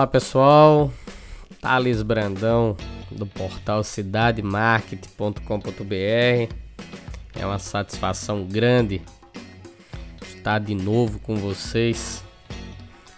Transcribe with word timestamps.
Olá 0.00 0.06
pessoal, 0.06 0.90
Thales 1.60 2.02
Brandão 2.02 2.74
do 3.10 3.26
portal 3.26 3.84
cidademarket.com.br. 3.84 6.54
É 7.38 7.44
uma 7.44 7.58
satisfação 7.58 8.46
grande 8.46 9.02
estar 10.22 10.58
de 10.58 10.74
novo 10.74 11.18
com 11.18 11.36
vocês 11.36 12.24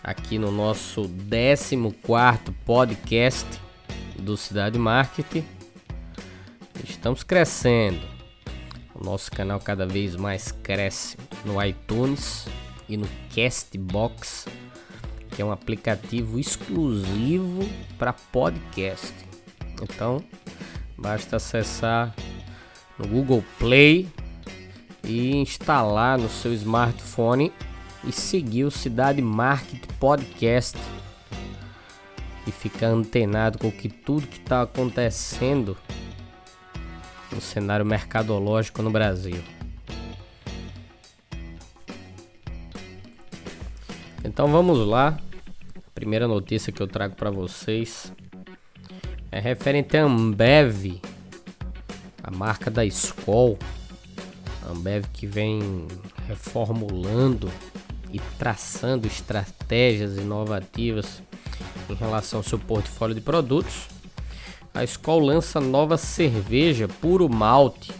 aqui 0.02 0.40
no 0.40 0.50
nosso 0.50 1.08
14 1.30 1.76
podcast 2.64 3.46
do 4.18 4.36
Cidade 4.36 4.76
Marketing. 4.76 5.44
Estamos 6.82 7.22
crescendo. 7.22 8.02
O 8.92 9.04
nosso 9.04 9.30
canal 9.30 9.60
cada 9.60 9.86
vez 9.86 10.16
mais 10.16 10.50
cresce 10.50 11.16
no 11.44 11.64
iTunes 11.64 12.48
e 12.88 12.96
no 12.96 13.08
Castbox 13.32 14.48
que 15.34 15.42
é 15.42 15.44
um 15.44 15.52
aplicativo 15.52 16.38
exclusivo 16.38 17.68
para 17.98 18.12
podcast. 18.12 19.12
Então, 19.82 20.22
basta 20.96 21.36
acessar 21.36 22.14
no 22.98 23.06
Google 23.08 23.44
Play 23.58 24.08
e 25.02 25.36
instalar 25.36 26.18
no 26.18 26.28
seu 26.28 26.52
smartphone 26.52 27.52
e 28.04 28.12
seguir 28.12 28.64
o 28.64 28.70
Cidade 28.70 29.22
Market 29.22 29.86
Podcast 29.98 30.78
e 32.46 32.50
ficar 32.50 32.88
antenado 32.88 33.58
com 33.58 33.70
que 33.70 33.88
tudo 33.88 34.26
que 34.26 34.38
está 34.38 34.62
acontecendo 34.62 35.76
no 37.32 37.40
cenário 37.40 37.86
mercadológico 37.86 38.82
no 38.82 38.90
Brasil. 38.90 39.42
Então 44.32 44.48
vamos 44.48 44.78
lá. 44.78 45.18
A 45.76 45.90
primeira 45.94 46.26
notícia 46.26 46.72
que 46.72 46.82
eu 46.82 46.86
trago 46.86 47.14
para 47.14 47.30
vocês 47.30 48.10
é 49.30 49.38
referente 49.38 49.94
a 49.94 50.04
Ambev, 50.04 51.02
a 52.22 52.30
marca 52.30 52.70
da 52.70 52.82
Skol. 52.86 53.58
Ambev 54.70 55.04
que 55.12 55.26
vem 55.26 55.86
reformulando 56.26 57.50
e 58.10 58.18
traçando 58.38 59.06
estratégias 59.06 60.16
inovativas 60.16 61.22
em 61.90 61.94
relação 61.94 62.38
ao 62.38 62.42
seu 62.42 62.58
portfólio 62.58 63.14
de 63.14 63.20
produtos. 63.20 63.86
A 64.72 64.82
Skol 64.82 65.20
lança 65.20 65.60
nova 65.60 65.98
cerveja 65.98 66.88
puro 66.88 67.28
malte, 67.28 67.92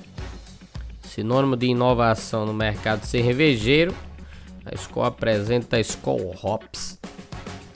sinônimo 1.02 1.58
de 1.58 1.66
inovação 1.66 2.46
no 2.46 2.54
mercado 2.54 3.04
cervejeiro 3.04 3.94
a 4.64 4.74
Skol 4.74 5.04
apresenta 5.04 5.76
a 5.76 5.80
Skol 5.80 6.34
Hops, 6.42 6.98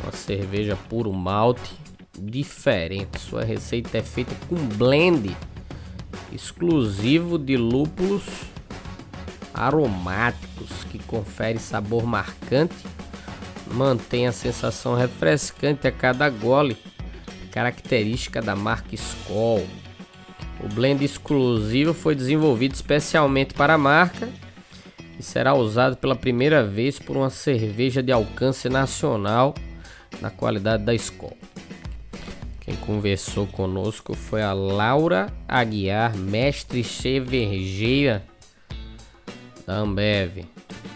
uma 0.02 0.12
cerveja 0.12 0.76
puro 0.88 1.12
malte 1.12 1.72
diferente. 2.18 3.20
Sua 3.20 3.44
receita 3.44 3.98
é 3.98 4.02
feita 4.02 4.34
com 4.48 4.56
blend 4.56 5.36
exclusivo 6.32 7.38
de 7.38 7.56
lúpulos 7.56 8.24
aromáticos 9.52 10.84
que 10.90 10.98
confere 11.00 11.58
sabor 11.58 12.04
marcante, 12.04 12.74
mantém 13.72 14.26
a 14.26 14.32
sensação 14.32 14.94
refrescante 14.94 15.88
a 15.88 15.92
cada 15.92 16.28
gole, 16.28 16.76
característica 17.50 18.42
da 18.42 18.54
marca 18.54 18.94
Skol. 18.94 19.66
O 20.62 20.68
blend 20.68 21.04
exclusivo 21.04 21.92
foi 21.92 22.14
desenvolvido 22.14 22.74
especialmente 22.74 23.54
para 23.54 23.74
a 23.74 23.78
marca 23.78 24.28
e 25.18 25.22
será 25.22 25.54
usado 25.54 25.96
pela 25.96 26.14
primeira 26.14 26.64
vez 26.64 26.98
por 26.98 27.16
uma 27.16 27.30
cerveja 27.30 28.02
de 28.02 28.12
alcance 28.12 28.68
nacional 28.68 29.54
na 30.20 30.30
qualidade 30.30 30.84
da 30.84 30.94
escola. 30.94 31.36
Quem 32.60 32.74
conversou 32.76 33.46
conosco 33.46 34.14
foi 34.14 34.42
a 34.42 34.52
Laura 34.52 35.32
Aguiar, 35.46 36.16
mestre 36.16 36.82
cervejeira 36.82 38.24
da 39.64 39.76
Ambev. 39.76 40.44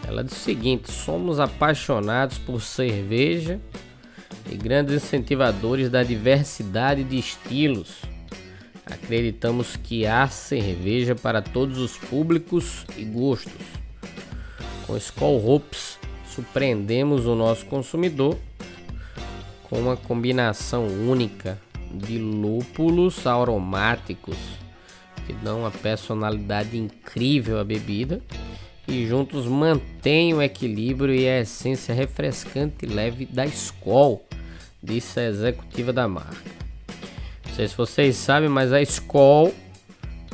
Ela 0.06 0.24
diz 0.24 0.32
o 0.32 0.40
seguinte: 0.40 0.90
somos 0.90 1.38
apaixonados 1.38 2.38
por 2.38 2.60
cerveja 2.60 3.60
e 4.50 4.56
grandes 4.56 4.96
incentivadores 4.96 5.88
da 5.88 6.02
diversidade 6.02 7.04
de 7.04 7.18
estilos. 7.18 8.02
Acreditamos 8.84 9.76
que 9.76 10.04
há 10.04 10.26
cerveja 10.26 11.14
para 11.14 11.40
todos 11.40 11.78
os 11.78 11.96
públicos 11.96 12.84
e 12.96 13.04
gostos. 13.04 13.79
Com 14.90 14.96
Skol 14.96 15.48
Hopes, 15.48 16.00
surpreendemos 16.34 17.24
o 17.24 17.36
nosso 17.36 17.64
consumidor 17.66 18.36
com 19.68 19.78
uma 19.78 19.96
combinação 19.96 20.84
única 20.88 21.56
de 21.94 22.18
lúpulos 22.18 23.24
aromáticos 23.24 24.36
que 25.24 25.32
dão 25.32 25.60
uma 25.60 25.70
personalidade 25.70 26.76
incrível 26.76 27.60
à 27.60 27.64
bebida 27.64 28.20
e 28.88 29.06
juntos 29.06 29.46
mantêm 29.46 30.34
o 30.34 30.42
equilíbrio 30.42 31.14
e 31.14 31.28
a 31.28 31.38
essência 31.38 31.94
refrescante 31.94 32.84
e 32.84 32.88
leve 32.88 33.26
da 33.26 33.46
Skol, 33.46 34.26
disse 34.82 35.20
a 35.20 35.28
executiva 35.28 35.92
da 35.92 36.08
marca. 36.08 36.50
Não 37.46 37.54
sei 37.54 37.68
se 37.68 37.76
vocês 37.76 38.16
sabem, 38.16 38.48
mas 38.48 38.72
a 38.72 38.82
Skol 38.82 39.54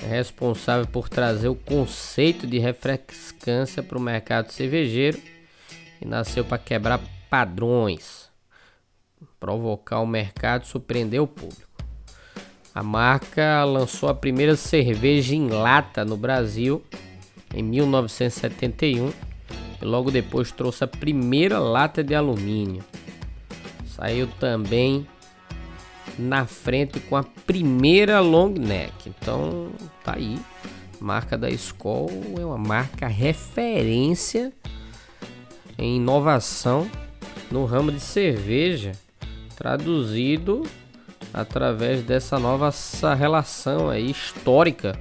responsável 0.06 0.86
por 0.86 1.08
trazer 1.08 1.48
o 1.48 1.54
conceito 1.54 2.46
de 2.46 2.58
refrescância 2.58 3.82
para 3.82 3.98
o 3.98 4.00
mercado 4.00 4.50
cervejeiro 4.50 5.20
e 6.00 6.06
nasceu 6.06 6.44
para 6.44 6.58
quebrar 6.58 7.00
padrões, 7.28 8.28
provocar 9.38 10.00
o 10.00 10.06
mercado 10.06 10.64
e 10.64 10.68
surpreender 10.68 11.20
o 11.20 11.26
público. 11.26 11.66
A 12.74 12.82
marca 12.82 13.64
lançou 13.64 14.08
a 14.08 14.14
primeira 14.14 14.54
cerveja 14.54 15.34
em 15.34 15.48
lata 15.48 16.04
no 16.04 16.16
Brasil 16.16 16.84
em 17.54 17.62
1971 17.62 19.12
e 19.80 19.84
logo 19.84 20.10
depois 20.10 20.52
trouxe 20.52 20.84
a 20.84 20.86
primeira 20.86 21.58
lata 21.58 22.04
de 22.04 22.14
alumínio. 22.14 22.84
Saiu 23.86 24.28
também 24.38 25.06
na 26.18 26.46
frente 26.46 27.00
com 27.00 27.16
a 27.16 27.22
primeira 27.22 28.20
long 28.20 28.50
neck. 28.50 29.08
Então 29.08 29.70
tá 30.04 30.14
aí. 30.16 30.38
Marca 31.00 31.36
da 31.36 31.50
Skol 31.50 32.10
é 32.38 32.44
uma 32.44 32.56
marca 32.56 33.06
referência 33.06 34.52
em 35.78 35.96
inovação 35.96 36.90
no 37.50 37.64
ramo 37.64 37.92
de 37.92 38.00
cerveja, 38.00 38.92
traduzido 39.56 40.62
através 41.32 42.02
dessa 42.02 42.38
nova 42.38 42.70
relação 43.14 43.90
aí 43.90 44.10
histórica 44.10 44.98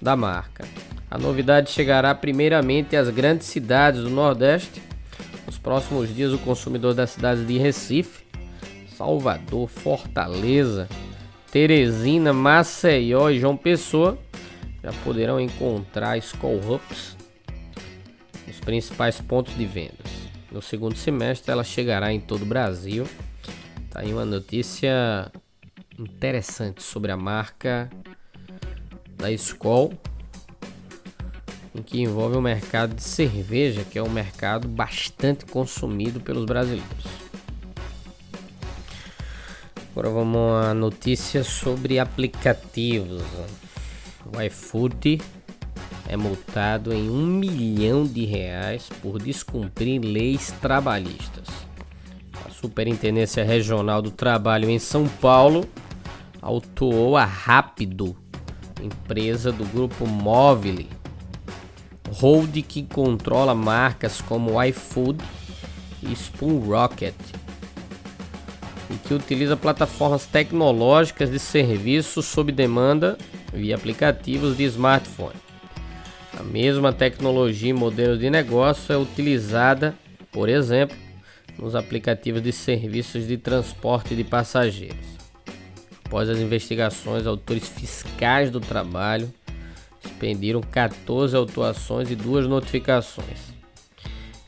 da 0.00 0.16
marca. 0.16 0.66
A 1.08 1.18
novidade 1.18 1.70
chegará 1.70 2.14
primeiramente 2.14 2.96
às 2.96 3.08
grandes 3.10 3.46
cidades 3.46 4.02
do 4.02 4.10
Nordeste. 4.10 4.82
Nos 5.46 5.58
próximos 5.58 6.12
dias, 6.14 6.32
o 6.32 6.38
consumidor 6.38 6.94
das 6.94 7.10
cidades 7.10 7.46
de 7.46 7.58
Recife, 7.58 8.21
Salvador, 9.02 9.68
Fortaleza, 9.68 10.88
Teresina, 11.50 12.32
Maceió 12.32 13.30
e 13.30 13.40
João 13.40 13.56
Pessoa 13.56 14.16
já 14.80 14.92
poderão 15.02 15.40
encontrar 15.40 16.16
Skull 16.18 16.60
Hubs 16.60 17.16
nos 18.46 18.60
principais 18.60 19.20
pontos 19.20 19.56
de 19.56 19.66
vendas. 19.66 20.06
No 20.52 20.62
segundo 20.62 20.96
semestre 20.96 21.50
ela 21.50 21.64
chegará 21.64 22.12
em 22.12 22.20
todo 22.20 22.42
o 22.42 22.46
Brasil. 22.46 23.04
Tá 23.90 24.02
aí 24.02 24.12
uma 24.12 24.24
notícia 24.24 25.32
interessante 25.98 26.80
sobre 26.80 27.10
a 27.10 27.16
marca 27.16 27.90
da 29.16 29.32
Skol, 29.32 29.92
em 31.74 31.82
que 31.82 32.00
envolve 32.00 32.36
o 32.36 32.40
mercado 32.40 32.94
de 32.94 33.02
cerveja, 33.02 33.82
que 33.82 33.98
é 33.98 34.02
um 34.02 34.08
mercado 34.08 34.68
bastante 34.68 35.44
consumido 35.44 36.20
pelos 36.20 36.44
brasileiros. 36.44 37.21
Agora 40.02 40.16
vamos 40.16 40.64
a 40.64 40.74
notícia 40.74 41.44
sobre 41.44 42.00
aplicativos. 42.00 43.22
O 44.26 44.42
iFood 44.42 45.20
é 46.08 46.16
multado 46.16 46.92
em 46.92 47.08
um 47.08 47.24
milhão 47.24 48.04
de 48.04 48.24
reais 48.24 48.88
por 49.00 49.22
descumprir 49.22 50.02
leis 50.02 50.52
trabalhistas. 50.60 51.46
Superintendência 52.50 53.44
Regional 53.44 54.02
do 54.02 54.10
Trabalho 54.10 54.68
em 54.68 54.80
São 54.80 55.06
Paulo 55.06 55.64
autuou 56.40 57.16
a 57.16 57.24
Rápido, 57.24 58.16
empresa 58.82 59.52
do 59.52 59.64
grupo 59.66 60.04
Móvel, 60.04 60.84
hold 62.10 62.60
que 62.62 62.82
controla 62.82 63.54
marcas 63.54 64.20
como 64.20 64.60
iFood 64.64 65.22
e 66.02 66.12
Spoon 66.12 66.58
Rocket 66.58 67.14
e 68.92 68.98
que 68.98 69.14
utiliza 69.14 69.56
plataformas 69.56 70.26
tecnológicas 70.26 71.30
de 71.30 71.38
serviços 71.38 72.26
sob 72.26 72.52
demanda 72.52 73.16
via 73.52 73.74
aplicativos 73.74 74.56
de 74.56 74.64
smartphone. 74.64 75.40
A 76.38 76.42
mesma 76.42 76.92
tecnologia 76.92 77.70
e 77.70 77.74
modelo 77.74 78.18
de 78.18 78.28
negócio 78.28 78.92
é 78.92 78.96
utilizada, 78.96 79.94
por 80.30 80.48
exemplo, 80.48 80.96
nos 81.58 81.74
aplicativos 81.74 82.42
de 82.42 82.52
serviços 82.52 83.26
de 83.26 83.36
transporte 83.36 84.14
de 84.14 84.24
passageiros. 84.24 85.12
Após 86.04 86.28
as 86.28 86.38
investigações, 86.38 87.26
autores 87.26 87.68
fiscais 87.68 88.50
do 88.50 88.60
trabalho 88.60 89.32
expediram 90.04 90.60
14 90.60 91.36
autuações 91.36 92.10
e 92.10 92.16
duas 92.16 92.46
notificações. 92.46 93.52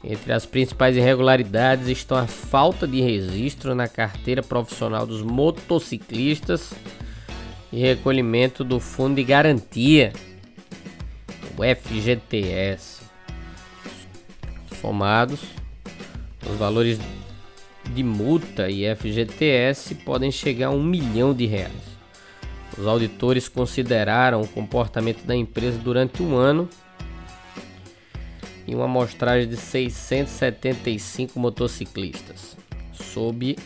Entre 0.07 0.35
as 0.35 0.45
principais 0.45 0.97
irregularidades 0.97 1.89
estão 1.89 2.19
a 2.19 2.27
falta 2.27 2.87
de 2.87 3.01
registro 3.01 3.75
na 3.75 3.89
carteira 3.89 4.43
profissional 4.43 5.07
dos 5.07 5.23
motociclistas 5.23 6.75
e 7.73 7.81
recolhimento 7.81 8.63
do 8.63 8.79
Fundo 8.79 9.17
de 9.17 9.25
Garantia, 9.25 10.13
o 11.57 11.63
FGTS. 11.63 13.03
Somados, 14.79 15.41
os 16.47 16.57
valores 16.59 17.01
de 17.91 18.03
multa 18.03 18.69
e 18.69 18.85
FGTS 18.95 19.95
podem 19.95 20.31
chegar 20.31 20.67
a 20.67 20.71
um 20.71 20.83
milhão 20.83 21.33
de 21.33 21.47
reais. 21.47 21.95
Os 22.77 22.87
auditores 22.87 23.49
consideraram 23.49 24.43
o 24.43 24.49
comportamento 24.49 25.25
da 25.25 25.35
empresa 25.35 25.79
durante 25.79 26.23
um 26.23 26.37
ano 26.37 26.69
e 28.67 28.75
uma 28.75 28.85
amostragem 28.85 29.49
de 29.49 29.57
675 29.57 31.39
motociclistas, 31.39 32.57
sob 32.93 33.57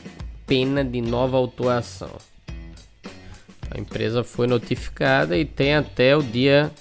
pena 0.47 0.85
de 0.85 1.00
nova 1.00 1.37
autuação. 1.37 2.17
A 3.71 3.79
empresa 3.79 4.25
foi 4.25 4.47
notificada 4.47 5.37
e 5.37 5.45
tem 5.45 5.75
até 5.75 6.17
o 6.17 6.23
dia 6.23 6.73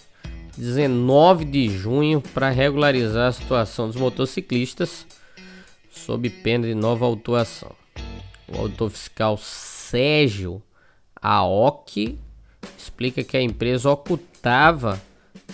19 0.58 1.46
de 1.46 1.70
junho 1.70 2.22
para 2.22 2.50
regularizar 2.50 3.28
a 3.28 3.32
situação 3.32 3.88
dos 3.88 3.98
motociclistas 3.98 5.06
sob 5.92 6.30
pena 6.30 6.68
de 6.68 6.74
nova 6.74 7.06
autuação. 7.06 7.72
O 8.48 8.58
autor 8.58 8.90
fiscal 8.90 9.38
Sérgio 9.38 10.62
Aoki 11.22 12.18
explica 12.78 13.24
que 13.24 13.36
a 13.36 13.42
empresa 13.42 13.92
ocultava 13.92 15.02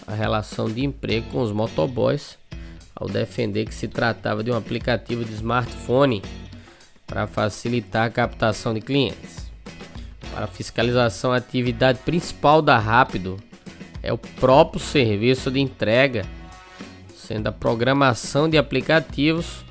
a 0.06 0.14
relação 0.14 0.70
de 0.70 0.84
emprego 0.84 1.32
com 1.32 1.42
os 1.42 1.52
motoboys 1.52 2.38
ao 3.04 3.10
defender 3.10 3.66
que 3.66 3.76
se 3.76 3.90
tratava 3.90 4.42
de 4.42 4.50
um 4.50 4.56
aplicativo 4.56 5.26
de 5.26 5.34
smartphone 5.34 6.24
para 7.06 7.28
facilitar 7.28 8.08
a 8.08 8.10
captação 8.10 8.74
de 8.74 8.80
clientes. 8.80 9.52
Para 10.32 10.48
fiscalização, 10.48 11.34
a 11.34 11.36
atividade 11.36 12.00
principal 12.00 12.62
da 12.62 12.80
Rápido 12.80 13.38
é 14.02 14.14
o 14.14 14.18
próprio 14.18 14.80
serviço 14.80 15.52
de 15.52 15.60
entrega, 15.60 16.26
sendo 17.14 17.48
a 17.48 17.52
programação 17.52 18.50
de 18.50 18.58
aplicativos 18.58 19.66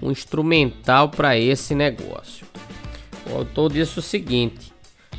um 0.00 0.12
instrumental 0.12 1.08
para 1.08 1.36
esse 1.36 1.74
negócio. 1.74 2.46
O 3.28 3.38
autor 3.38 3.72
disse 3.72 3.98
o 3.98 4.02
seguinte: 4.02 4.72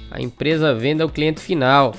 a 0.09 0.21
empresa 0.21 0.73
vende 0.73 1.03
ao 1.03 1.09
cliente 1.09 1.41
final 1.41 1.93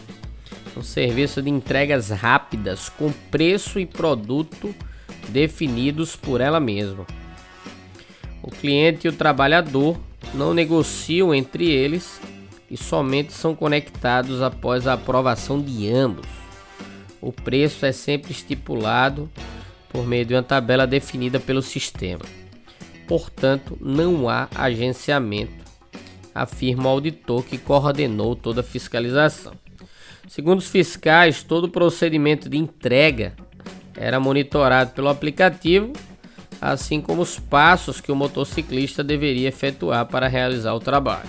um 0.74 0.82
serviço 0.82 1.42
de 1.42 1.50
entregas 1.50 2.08
rápidas 2.08 2.88
com 2.88 3.12
preço 3.30 3.78
e 3.78 3.84
produto 3.84 4.74
definidos 5.30 6.16
por 6.16 6.40
ela 6.40 6.60
mesma. 6.60 7.06
O 8.42 8.50
cliente 8.50 9.06
e 9.06 9.10
o 9.10 9.12
trabalhador 9.12 9.98
não 10.34 10.52
negociam 10.54 11.34
entre 11.34 11.70
eles 11.70 12.20
e 12.70 12.76
somente 12.76 13.32
são 13.32 13.54
conectados 13.54 14.42
após 14.42 14.86
a 14.86 14.94
aprovação 14.94 15.60
de 15.60 15.90
ambos. 15.90 16.26
O 17.20 17.32
preço 17.32 17.84
é 17.84 17.92
sempre 17.92 18.32
estipulado 18.32 19.30
por 19.90 20.06
meio 20.06 20.24
de 20.24 20.34
uma 20.34 20.42
tabela 20.42 20.86
definida 20.86 21.38
pelo 21.38 21.60
sistema 21.60 22.40
portanto, 23.10 23.76
não 23.80 24.28
há 24.28 24.48
agenciamento, 24.54 25.64
afirma 26.32 26.84
o 26.84 26.88
auditor 26.90 27.42
que 27.42 27.58
coordenou 27.58 28.36
toda 28.36 28.60
a 28.60 28.62
fiscalização. 28.62 29.52
Segundo 30.28 30.60
os 30.60 30.68
fiscais, 30.68 31.42
todo 31.42 31.64
o 31.64 31.68
procedimento 31.68 32.48
de 32.48 32.56
entrega 32.56 33.34
era 34.00 34.18
monitorado 34.18 34.92
pelo 34.92 35.10
aplicativo, 35.10 35.92
assim 36.58 37.02
como 37.02 37.20
os 37.20 37.38
passos 37.38 38.00
que 38.00 38.10
o 38.10 38.16
motociclista 38.16 39.04
deveria 39.04 39.50
efetuar 39.50 40.06
para 40.06 40.26
realizar 40.26 40.72
o 40.74 40.80
trabalho. 40.80 41.28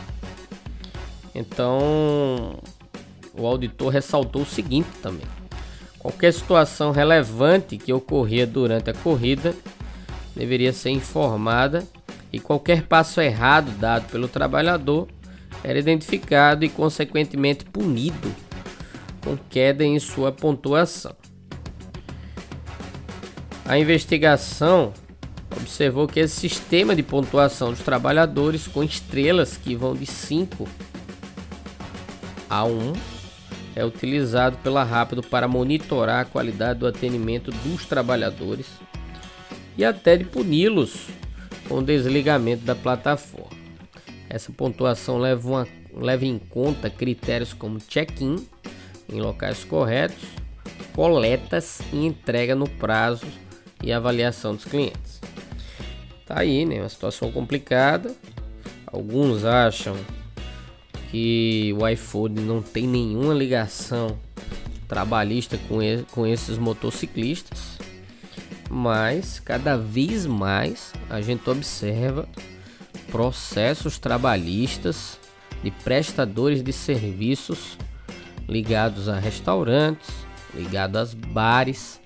Então, 1.35 2.57
o 3.37 3.45
auditor 3.45 3.89
ressaltou 3.89 4.43
o 4.43 4.45
seguinte 4.45 4.87
também: 5.01 5.27
qualquer 5.99 6.31
situação 6.31 6.91
relevante 6.91 7.77
que 7.77 7.91
ocorria 7.91 8.47
durante 8.47 8.89
a 8.89 8.93
corrida 8.93 9.53
deveria 10.33 10.71
ser 10.71 10.91
informada 10.91 11.83
e 12.31 12.39
qualquer 12.39 12.83
passo 12.83 13.19
errado 13.19 13.69
dado 13.79 14.09
pelo 14.09 14.29
trabalhador 14.29 15.09
era 15.61 15.77
identificado 15.77 16.63
e 16.63 16.69
consequentemente 16.69 17.65
punido 17.65 18.33
com 19.21 19.35
queda 19.49 19.83
em 19.83 19.99
sua 19.99 20.31
pontuação. 20.31 21.20
A 23.71 23.79
investigação 23.79 24.91
observou 25.49 26.05
que 26.05 26.19
esse 26.19 26.35
sistema 26.35 26.93
de 26.93 27.01
pontuação 27.01 27.71
dos 27.71 27.79
trabalhadores 27.79 28.67
com 28.67 28.83
estrelas 28.83 29.55
que 29.55 29.77
vão 29.77 29.95
de 29.95 30.05
5 30.05 30.67
a 32.49 32.65
1 32.65 32.93
é 33.73 33.85
utilizado 33.85 34.57
pela 34.57 34.83
Rápido 34.83 35.23
para 35.23 35.47
monitorar 35.47 36.19
a 36.19 36.25
qualidade 36.25 36.79
do 36.79 36.85
atendimento 36.85 37.49
dos 37.49 37.85
trabalhadores 37.85 38.67
e 39.77 39.85
até 39.85 40.17
de 40.17 40.25
puni-los 40.25 41.07
com 41.69 41.75
o 41.75 41.81
desligamento 41.81 42.65
da 42.65 42.75
plataforma. 42.75 43.55
Essa 44.29 44.51
pontuação 44.51 45.17
leva, 45.17 45.47
uma, 45.47 45.67
leva 45.93 46.25
em 46.25 46.37
conta 46.37 46.89
critérios 46.89 47.53
como 47.53 47.79
check-in 47.79 48.35
em 49.07 49.21
locais 49.21 49.63
corretos, 49.63 50.27
coletas 50.93 51.79
e 51.93 52.05
entrega 52.05 52.53
no 52.53 52.67
prazo 52.67 53.25
e 53.83 53.91
avaliação 53.91 54.55
dos 54.55 54.65
clientes. 54.65 55.19
Tá 56.25 56.39
aí, 56.39 56.65
né? 56.65 56.79
Uma 56.79 56.89
situação 56.89 57.31
complicada. 57.31 58.13
Alguns 58.85 59.45
acham 59.45 59.95
que 61.09 61.75
o 61.77 61.87
iPhone 61.87 62.39
não 62.41 62.61
tem 62.61 62.87
nenhuma 62.87 63.33
ligação 63.33 64.17
trabalhista 64.87 65.57
com, 65.67 65.79
com 66.11 66.27
esses 66.27 66.57
motociclistas 66.57 67.79
mas 68.71 69.37
cada 69.41 69.77
vez 69.77 70.25
mais 70.25 70.93
a 71.09 71.19
gente 71.19 71.47
observa 71.49 72.27
processos 73.11 73.99
trabalhistas 73.99 75.19
de 75.61 75.69
prestadores 75.69 76.63
de 76.63 76.71
serviços 76.71 77.77
ligados 78.47 79.09
a 79.09 79.19
restaurantes, 79.19 80.09
ligados 80.53 81.13
a 81.13 81.27
bares 81.27 82.00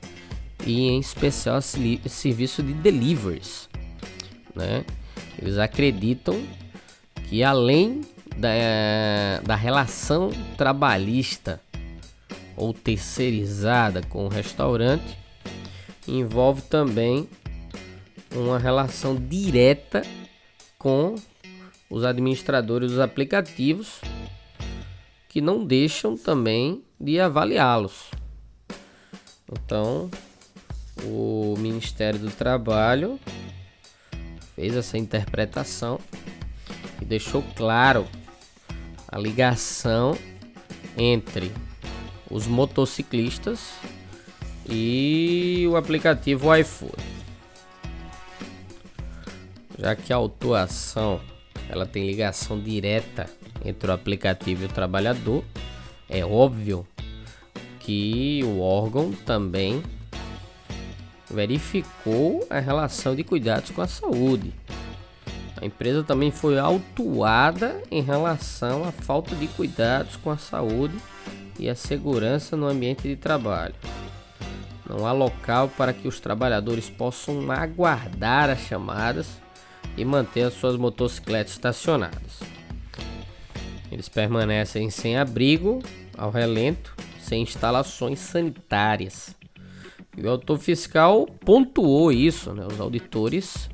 e 0.65 0.88
em 0.89 1.00
especial 1.00 1.62
serviço 1.62 2.63
de 2.63 2.74
deliveries, 2.74 3.69
né? 4.55 4.84
Eles 5.39 5.57
acreditam 5.57 6.41
que 7.29 7.43
além 7.43 8.01
da, 8.38 8.50
da 9.43 9.55
relação 9.55 10.31
trabalhista 10.57 11.62
ou 12.55 12.74
terceirizada 12.74 14.01
com 14.03 14.25
o 14.25 14.29
restaurante, 14.29 15.17
envolve 16.07 16.62
também 16.62 17.27
uma 18.34 18.57
relação 18.57 19.15
direta 19.15 20.01
com 20.77 21.15
os 21.89 22.03
administradores 22.03 22.91
dos 22.91 23.00
aplicativos 23.00 24.00
que 25.29 25.41
não 25.41 25.65
deixam 25.65 26.17
também 26.17 26.84
de 27.00 27.19
avaliá-los. 27.19 28.10
Então, 29.51 30.10
o 31.05 31.55
Ministério 31.57 32.19
do 32.19 32.31
Trabalho 32.31 33.19
fez 34.55 34.75
essa 34.75 34.97
interpretação 34.97 36.00
e 37.01 37.05
deixou 37.05 37.43
claro 37.55 38.07
a 39.07 39.17
ligação 39.17 40.17
entre 40.97 41.51
os 42.29 42.47
motociclistas 42.47 43.74
e 44.67 45.65
o 45.69 45.75
aplicativo 45.75 46.55
iFood. 46.55 47.15
já 49.77 49.95
que 49.95 50.12
a 50.12 50.15
autuação 50.15 51.19
ela 51.69 51.85
tem 51.85 52.05
ligação 52.05 52.59
direta 52.59 53.29
entre 53.63 53.89
o 53.89 53.93
aplicativo 53.93 54.63
e 54.63 54.65
o 54.65 54.69
trabalhador, 54.69 55.43
é 56.09 56.25
óbvio 56.25 56.88
que 57.79 58.41
o 58.43 58.59
órgão 58.59 59.12
também 59.12 59.83
verificou 61.29 62.46
a 62.50 62.60
relação 62.60 63.15
de 63.15 63.24
cuidados 63.24 63.72
com 63.72 63.82
a 63.82 63.88
saúde. 63.88 64.53
A 65.60 65.65
empresa 65.65 66.03
também 66.03 66.32
foi 66.32 66.60
autuada 66.60 67.82
em 67.89 68.01
relação 68.01 68.84
à 68.84 68.91
falta 68.91 69.36
de 69.36 69.48
cuidados 69.48 70.15
com 70.17 70.29
a 70.29 70.38
saúde 70.38 70.96
e 71.58 71.70
a 71.70 71.75
segurança 71.75 72.58
no 72.58 72.67
ambiente 72.67 73.03
de 73.08 73.15
trabalho. 73.15 73.75
Não 74.88 75.08
há 75.08 75.12
local 75.12 75.70
para 75.70 75.94
que 75.94 76.08
os 76.08 76.20
trabalhadores 76.20 76.89
possam 76.89 77.50
aguardar 77.51 78.50
as 78.50 78.60
chamadas 78.60 79.27
e 79.98 80.05
manter 80.05 80.44
as 80.44 80.53
suas 80.53 80.77
motocicletas 80.77 81.53
estacionadas. 81.53 82.39
Eles 83.91 84.10
permanecem 84.10 84.89
sem 84.89 85.17
abrigo, 85.17 85.82
ao 86.17 86.29
relento, 86.29 86.94
sem 87.20 87.41
instalações 87.41 88.20
sanitárias. 88.20 89.36
E 90.17 90.25
o 90.25 90.29
autor 90.29 90.57
fiscal 90.60 91.25
pontuou 91.43 92.12
isso, 92.12 92.53
né? 92.53 92.65
os 92.65 92.79
auditores 92.79 93.69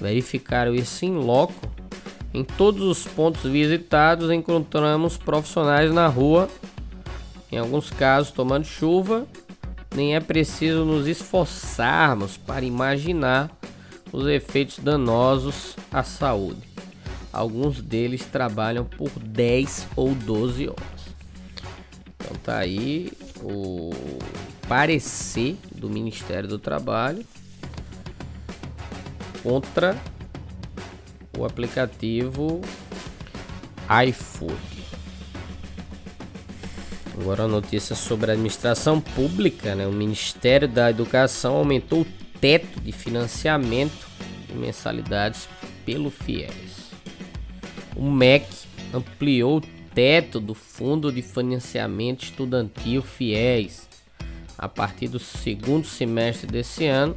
verificaram 0.00 0.74
isso 0.74 1.04
em 1.04 1.14
loco. 1.14 1.54
Em 2.32 2.42
todos 2.42 2.82
os 2.82 3.06
pontos 3.06 3.42
visitados 3.42 4.30
encontramos 4.30 5.16
profissionais 5.16 5.92
na 5.92 6.08
rua, 6.08 6.48
em 7.52 7.58
alguns 7.58 7.90
casos 7.90 8.32
tomando 8.32 8.64
chuva 8.64 9.26
nem 9.94 10.16
é 10.16 10.20
preciso 10.20 10.84
nos 10.84 11.06
esforçarmos 11.06 12.36
para 12.36 12.64
imaginar 12.64 13.50
os 14.12 14.26
efeitos 14.26 14.78
danosos 14.78 15.76
à 15.90 16.02
saúde. 16.02 16.62
Alguns 17.32 17.80
deles 17.80 18.24
trabalham 18.24 18.84
por 18.84 19.10
10 19.10 19.88
ou 19.96 20.14
12 20.14 20.68
horas. 20.68 21.14
Então 22.16 22.36
tá 22.42 22.58
aí 22.58 23.12
o 23.42 23.90
parecer 24.68 25.56
do 25.84 25.90
Ministério 25.90 26.48
do 26.48 26.58
Trabalho 26.58 27.24
contra 29.42 30.00
o 31.36 31.44
aplicativo 31.44 32.62
iFood. 34.08 34.54
Agora 37.20 37.44
a 37.44 37.48
notícia 37.48 37.94
sobre 37.94 38.30
a 38.30 38.32
administração 38.32 38.98
pública, 38.98 39.74
né? 39.74 39.86
O 39.86 39.92
Ministério 39.92 40.66
da 40.66 40.88
Educação 40.88 41.56
aumentou 41.56 42.00
o 42.00 42.06
teto 42.40 42.80
de 42.80 42.90
financiamento 42.90 44.08
de 44.48 44.54
mensalidades 44.54 45.48
pelo 45.84 46.10
FIES. 46.10 46.92
O 47.94 48.10
MEC 48.10 48.46
ampliou 48.92 49.58
o 49.58 49.62
teto 49.94 50.40
do 50.40 50.54
Fundo 50.54 51.12
de 51.12 51.20
Financiamento 51.20 52.24
Estudantil 52.24 53.02
FIES. 53.02 53.93
A 54.56 54.68
partir 54.68 55.08
do 55.08 55.18
segundo 55.18 55.86
semestre 55.86 56.46
desse 56.46 56.86
ano, 56.86 57.16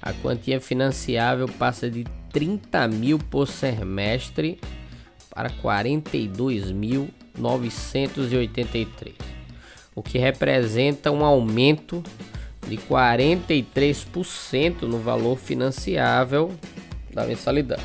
a 0.00 0.12
quantia 0.12 0.60
financiável 0.60 1.48
passa 1.48 1.90
de 1.90 2.04
30 2.30 2.86
mil 2.88 3.18
por 3.18 3.48
semestre 3.48 4.60
para 5.34 5.50
42 5.50 6.70
mil 6.70 7.08
983, 7.36 9.14
o 9.94 10.02
que 10.02 10.18
representa 10.18 11.10
um 11.10 11.24
aumento 11.24 12.02
de 12.66 12.76
43% 12.76 14.82
no 14.82 14.98
valor 14.98 15.38
financiável 15.38 16.54
da 17.12 17.24
mensalidade. 17.24 17.82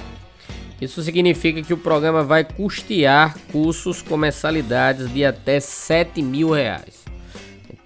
Isso 0.82 1.02
significa 1.02 1.62
que 1.62 1.74
o 1.74 1.78
programa 1.78 2.24
vai 2.24 2.44
custear 2.44 3.38
cursos 3.52 4.02
com 4.02 4.18
mensalidades 4.18 5.12
de 5.13 5.24
até 5.24 5.60
7 5.60 6.22
mil 6.22 6.52
reais. 6.52 7.03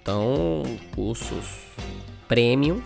Então, 0.08 0.62
cursos 0.94 1.44
premium, 2.26 2.80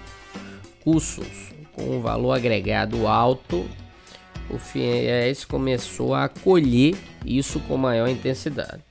cursos 0.83 1.52
com 1.73 2.00
valor 2.00 2.33
agregado 2.33 3.07
alto 3.07 3.64
o 4.50 4.59
FIES 4.59 5.45
começou 5.45 6.14
a 6.14 6.25
acolher 6.25 6.97
isso 7.25 7.61
com 7.61 7.76
maior 7.76 8.09
intensidade. 8.09 8.83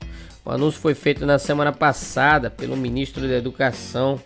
O 0.45 0.49
anúncio 0.49 0.79
foi 0.79 0.95
feito 0.95 1.25
na 1.25 1.37
semana 1.37 1.73
passada 1.73 2.49
pelo 2.49 2.77
ministro 2.77 3.27
da 3.27 3.35
Educação. 3.35 4.17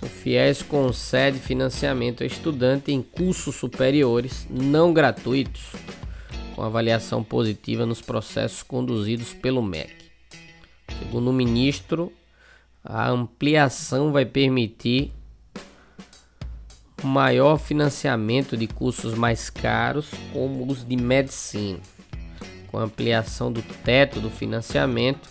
O 0.00 0.06
FIES 0.06 0.62
concede 0.62 1.38
financiamento 1.38 2.22
a 2.22 2.26
estudante 2.26 2.90
em 2.90 3.02
cursos 3.02 3.56
superiores 3.56 4.46
não 4.48 4.94
gratuitos, 4.94 5.72
com 6.56 6.62
avaliação 6.62 7.22
positiva 7.22 7.84
nos 7.84 8.00
processos 8.00 8.62
conduzidos 8.62 9.34
pelo 9.34 9.60
MEC. 9.60 10.00
Segundo 10.98 11.28
o 11.28 11.32
ministro, 11.32 12.10
a 12.84 13.08
ampliação 13.08 14.12
vai 14.12 14.24
permitir 14.24 15.12
maior 17.02 17.56
financiamento 17.56 18.56
de 18.56 18.66
cursos 18.66 19.14
mais 19.14 19.50
caros, 19.50 20.10
como 20.32 20.70
os 20.70 20.86
de 20.86 20.96
medicina. 20.96 21.78
Com 22.68 22.78
a 22.78 22.82
ampliação 22.82 23.52
do 23.52 23.62
teto 23.84 24.20
do 24.20 24.30
financiamento, 24.30 25.28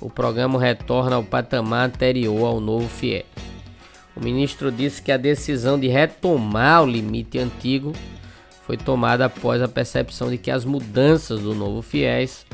o 0.00 0.10
programa 0.10 0.60
retorna 0.60 1.16
ao 1.16 1.22
patamar 1.22 1.88
anterior 1.88 2.44
ao 2.44 2.60
novo 2.60 2.88
FIES. 2.88 3.24
O 4.16 4.20
ministro 4.20 4.70
disse 4.70 5.00
que 5.00 5.12
a 5.12 5.16
decisão 5.16 5.78
de 5.78 5.88
retomar 5.88 6.82
o 6.82 6.86
limite 6.86 7.38
antigo 7.38 7.92
foi 8.66 8.76
tomada 8.76 9.26
após 9.26 9.62
a 9.62 9.68
percepção 9.68 10.30
de 10.30 10.38
que 10.38 10.50
as 10.50 10.64
mudanças 10.64 11.40
do 11.40 11.54
novo 11.54 11.82
FIES 11.82 12.44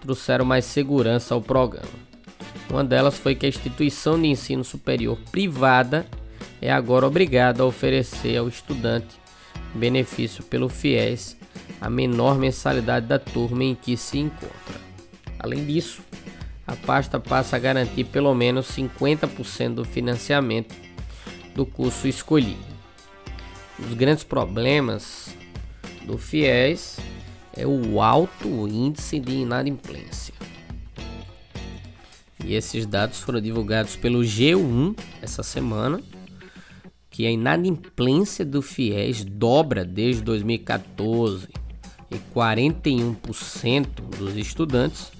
trouxeram 0.00 0.44
mais 0.44 0.64
segurança 0.64 1.34
ao 1.34 1.40
programa. 1.40 2.05
Uma 2.70 2.84
delas 2.84 3.16
foi 3.18 3.34
que 3.34 3.46
a 3.46 3.48
instituição 3.48 4.20
de 4.20 4.28
ensino 4.28 4.64
superior 4.64 5.18
privada 5.30 6.06
é 6.60 6.70
agora 6.70 7.06
obrigado 7.06 7.62
a 7.62 7.66
oferecer 7.66 8.36
ao 8.36 8.48
estudante 8.48 9.16
benefício 9.74 10.42
pelo 10.44 10.68
FIES 10.68 11.36
a 11.80 11.90
menor 11.90 12.38
mensalidade 12.38 13.06
da 13.06 13.18
turma 13.18 13.64
em 13.64 13.74
que 13.74 13.96
se 13.96 14.18
encontra. 14.18 14.80
Além 15.38 15.64
disso, 15.64 16.02
a 16.66 16.74
pasta 16.74 17.20
passa 17.20 17.56
a 17.56 17.58
garantir 17.58 18.04
pelo 18.04 18.34
menos 18.34 18.66
50% 18.68 19.74
do 19.74 19.84
financiamento 19.84 20.74
do 21.54 21.64
curso 21.64 22.08
escolhido. 22.08 22.76
Os 23.78 23.94
grandes 23.94 24.24
problemas 24.24 25.34
do 26.04 26.18
FIES 26.18 26.98
é 27.56 27.66
o 27.66 28.00
alto 28.00 28.66
índice 28.66 29.20
de 29.20 29.32
inadimplência. 29.32 30.35
E 32.46 32.54
esses 32.54 32.86
dados 32.86 33.18
foram 33.18 33.40
divulgados 33.40 33.96
pelo 33.96 34.20
G1 34.20 34.96
essa 35.20 35.42
semana 35.42 36.00
que 37.10 37.26
a 37.26 37.30
inadimplência 37.30 38.44
do 38.44 38.62
FIES 38.62 39.24
dobra 39.24 39.84
desde 39.84 40.22
2014 40.22 41.48
e 42.08 42.16
41% 42.32 43.86
dos 44.16 44.36
estudantes 44.36 45.10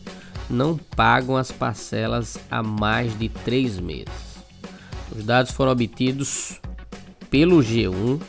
não 0.48 0.76
pagam 0.76 1.36
as 1.36 1.50
parcelas 1.50 2.38
há 2.48 2.62
mais 2.62 3.18
de 3.18 3.28
três 3.28 3.80
meses. 3.80 4.36
Os 5.10 5.24
dados 5.24 5.50
foram 5.50 5.72
obtidos 5.72 6.60
pelo 7.28 7.58
G1 7.58 8.20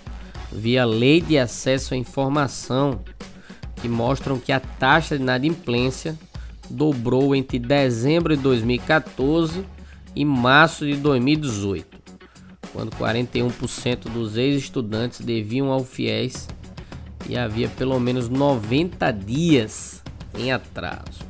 via 0.52 0.86
Lei 0.86 1.22
de 1.22 1.38
Acesso 1.38 1.94
à 1.94 1.98
Informação, 1.98 3.04
que 3.76 3.88
mostram 3.88 4.40
que 4.40 4.52
a 4.52 4.60
taxa 4.60 5.16
de 5.16 5.22
inadimplência 5.22 6.18
dobrou 6.70 7.36
entre 7.36 7.60
dezembro 7.60 8.36
de 8.36 8.42
2014 8.44 9.64
e 10.16 10.26
março 10.26 10.86
de 10.86 10.96
2018 10.96 11.98
quando 12.78 12.92
41% 12.92 14.10
dos 14.10 14.38
ex-estudantes 14.38 15.22
deviam 15.22 15.72
ao 15.72 15.84
FIES 15.84 16.48
e 17.28 17.36
havia 17.36 17.68
pelo 17.70 18.00
menos 18.00 18.30
90 18.30 19.12
dias 19.12 20.04
em 20.38 20.52
atraso. 20.52 21.26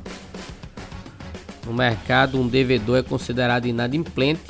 No 1.66 1.72
mercado, 1.72 2.38
um 2.38 2.46
devedor 2.46 2.98
é 2.98 3.02
considerado 3.02 3.66
inadimplente 3.66 4.42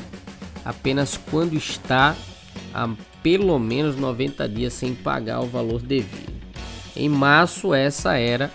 apenas 0.65 1.17
quando 1.31 1.55
está 1.55 2.17
há 2.75 2.89
pelo 3.23 3.59
menos 3.59 3.97
90 3.97 4.49
dias 4.49 4.73
sem 4.73 4.95
pagar 4.95 5.41
o 5.41 5.47
valor 5.47 5.81
devido. 5.81 6.39
Em 6.97 7.09
março, 7.09 7.73
essa 7.73 8.17
era 8.17 8.51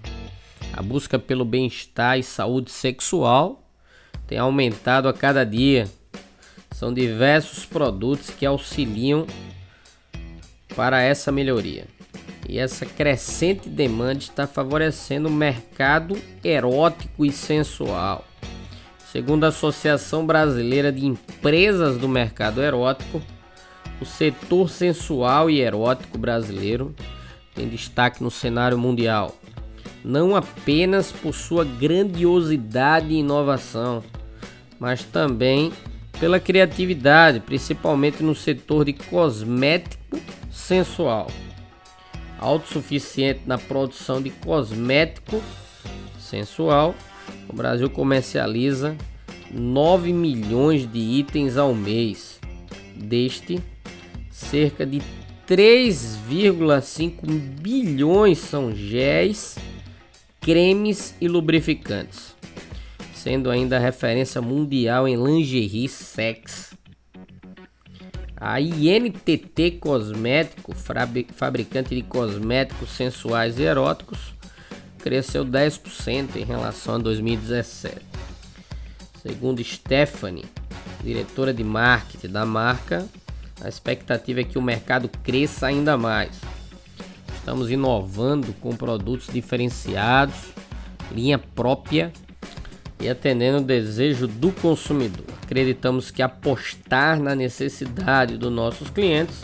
A 0.71 0.83
busca 0.83 1.17
pelo 1.17 1.43
bem-estar 1.43 2.19
e 2.19 2.21
saúde 2.21 2.69
sexual 2.69 3.67
tem 4.27 4.37
aumentado 4.37 5.09
a 5.09 5.13
cada 5.13 5.43
dia. 5.43 5.89
São 6.69 6.93
diversos 6.93 7.65
produtos 7.65 8.29
que 8.29 8.45
auxiliam 8.45 9.25
para 10.75 11.01
essa 11.01 11.31
melhoria. 11.31 11.87
E 12.47 12.59
essa 12.59 12.85
crescente 12.85 13.67
demanda 13.67 14.19
está 14.19 14.45
favorecendo 14.45 15.27
o 15.27 15.31
mercado 15.31 16.15
erótico 16.43 17.25
e 17.25 17.31
sensual. 17.31 18.27
Segundo 19.11 19.43
a 19.43 19.47
Associação 19.47 20.23
Brasileira 20.23 20.91
de 20.91 21.07
Empresas 21.07 21.97
do 21.97 22.07
Mercado 22.07 22.61
Erótico, 22.61 23.19
o 24.01 24.05
setor 24.05 24.69
sensual 24.69 25.49
e 25.49 25.59
erótico 25.59 26.17
brasileiro 26.17 26.95
tem 27.53 27.67
destaque 27.67 28.23
no 28.23 28.31
cenário 28.31 28.77
mundial, 28.77 29.35
não 30.03 30.35
apenas 30.35 31.11
por 31.11 31.33
sua 31.33 31.65
grandiosidade 31.65 33.13
e 33.13 33.19
inovação, 33.19 34.03
mas 34.79 35.03
também 35.03 35.73
pela 36.19 36.39
criatividade, 36.39 37.39
principalmente 37.39 38.21
no 38.23 38.35
setor 38.35 38.85
de 38.85 38.93
cosmético 38.93 40.19
sensual. 40.51 41.27
Autossuficiente 42.39 43.41
na 43.45 43.57
produção 43.57 44.21
de 44.21 44.29
cosmético 44.29 45.41
sensual, 46.19 46.95
o 47.47 47.53
Brasil 47.53 47.89
comercializa 47.89 48.95
9 49.51 50.13
milhões 50.13 50.89
de 50.89 50.99
itens 50.99 51.57
ao 51.57 51.73
mês. 51.73 52.39
Deste, 52.95 53.61
cerca 54.39 54.85
de 54.85 55.01
3,5 55.47 57.25
bilhões 57.61 58.37
são 58.37 58.73
géis, 58.73 59.57
cremes 60.39 61.13
e 61.19 61.27
lubrificantes, 61.27 62.35
sendo 63.13 63.51
ainda 63.51 63.77
referência 63.77 64.41
mundial 64.41 65.07
em 65.07 65.15
lingerie 65.15 65.89
sex. 65.89 66.73
A 68.37 68.61
INTT 68.61 69.71
Cosmético, 69.81 70.73
fabricante 70.73 71.93
de 71.93 72.01
cosméticos 72.01 72.91
sensuais 72.91 73.59
e 73.59 73.63
eróticos, 73.63 74.33
cresceu 74.99 75.43
10% 75.43 76.37
em 76.37 76.45
relação 76.45 76.95
a 76.95 76.99
2017. 76.99 77.97
Segundo 79.21 79.61
Stephanie, 79.61 80.45
diretora 81.03 81.53
de 81.53 81.63
marketing 81.63 82.29
da 82.29 82.45
marca, 82.45 83.05
a 83.61 83.67
expectativa 83.67 84.41
é 84.41 84.43
que 84.43 84.57
o 84.57 84.61
mercado 84.61 85.09
cresça 85.23 85.67
ainda 85.67 85.97
mais. 85.97 86.39
Estamos 87.35 87.69
inovando 87.71 88.53
com 88.61 88.75
produtos 88.75 89.27
diferenciados, 89.31 90.53
linha 91.11 91.37
própria 91.37 92.11
e 92.99 93.09
atendendo 93.09 93.59
o 93.59 93.63
desejo 93.63 94.27
do 94.27 94.51
consumidor. 94.51 95.25
Acreditamos 95.43 96.11
que 96.11 96.21
apostar 96.21 97.19
na 97.19 97.35
necessidade 97.35 98.37
dos 98.37 98.51
nossos 98.51 98.89
clientes 98.89 99.41